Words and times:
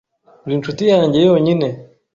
Uri 0.45 0.53
inshuti 0.57 0.83
yanjye 0.93 1.17
yonyine. 1.27 1.67